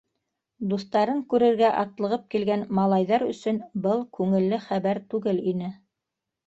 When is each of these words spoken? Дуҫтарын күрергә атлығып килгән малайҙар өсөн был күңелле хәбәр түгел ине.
Дуҫтарын 0.71 1.19
күрергә 1.33 1.69
атлығып 1.83 2.25
килгән 2.37 2.65
малайҙар 2.81 3.29
өсөн 3.29 3.63
был 3.87 4.05
күңелле 4.21 4.61
хәбәр 4.69 5.07
түгел 5.15 5.49
ине. 5.55 5.73